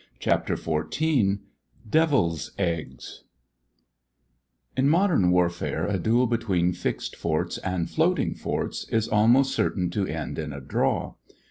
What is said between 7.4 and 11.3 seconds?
and floating forts is almost certain to end in a draw.